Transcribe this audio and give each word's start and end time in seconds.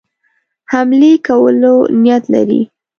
حملې 0.71 1.13
کولو 1.27 1.75
نیت 2.03 2.23
لري. 2.33 2.61